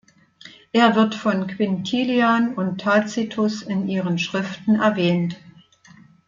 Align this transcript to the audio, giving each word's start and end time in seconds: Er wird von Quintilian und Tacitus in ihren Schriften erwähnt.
Er 0.71 0.95
wird 0.95 1.13
von 1.13 1.45
Quintilian 1.45 2.55
und 2.55 2.81
Tacitus 2.81 3.61
in 3.61 3.87
ihren 3.87 4.17
Schriften 4.17 4.79
erwähnt. 4.79 5.37